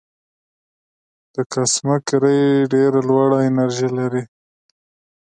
[1.33, 2.39] د کاسمک رې
[2.73, 4.23] ډېره لوړه انرژي لري.